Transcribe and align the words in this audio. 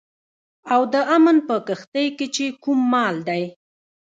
او 0.73 0.81
د 0.93 0.95
امن 1.15 1.37
په 1.47 1.55
کښتئ 1.67 2.07
کې 2.17 2.27
چې 2.35 2.45
کوم 2.63 2.79
مال 2.93 3.15
دی 3.27 3.43